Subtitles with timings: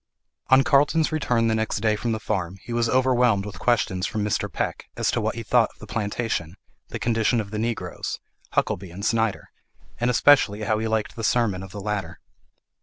[0.47, 4.23] ON Carlton's return the next day from the farm, he was overwhelmed with questions from
[4.25, 4.51] Mr.
[4.51, 6.55] Peck, as to what he thought of the plantation,
[6.87, 8.19] the condition of the Negroes,
[8.53, 9.51] Huckelby and Snyder;
[9.99, 12.19] and especially how he liked the sermon of the latter.